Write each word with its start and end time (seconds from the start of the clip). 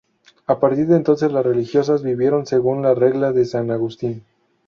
A 0.47 0.59
partir 0.59 0.87
de 0.87 0.95
entonces 0.95 1.31
las 1.31 1.45
religiosas 1.45 2.01
vivieron 2.01 2.47
según 2.47 2.81
la 2.81 2.95
Regla 2.95 3.33
de 3.33 3.45
San 3.45 3.69
Agustín. 3.69 4.23